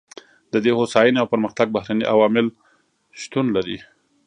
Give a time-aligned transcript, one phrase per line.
[0.53, 2.47] د دې هوساینې او پرمختګ بهرني عوامل
[3.21, 3.77] شتون لري.